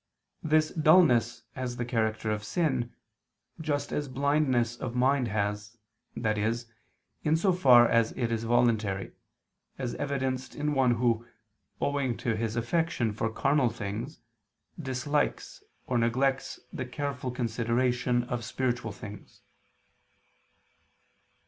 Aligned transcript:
This 0.41 0.71
dulness 0.71 1.43
has 1.53 1.77
the 1.77 1.85
character 1.85 2.31
of 2.31 2.43
sin, 2.43 2.91
just 3.59 3.91
as 3.93 4.07
blindness 4.07 4.75
of 4.75 4.95
mind 4.95 5.27
has, 5.27 5.77
that 6.17 6.39
is, 6.39 6.65
in 7.23 7.35
so 7.35 7.53
far 7.53 7.87
as 7.87 8.11
it 8.13 8.31
is 8.31 8.43
voluntary, 8.43 9.11
as 9.77 9.93
evidenced 9.93 10.55
in 10.55 10.73
one 10.73 10.95
who, 10.95 11.27
owing 11.79 12.17
to 12.17 12.35
his 12.35 12.55
affection 12.55 13.13
for 13.13 13.29
carnal 13.31 13.69
things, 13.69 14.21
dislikes 14.79 15.61
or 15.85 15.99
neglects 15.99 16.59
the 16.73 16.85
careful 16.87 17.29
consideration 17.29 18.23
of 18.23 18.43
spiritual 18.43 18.91
things. 18.91 19.43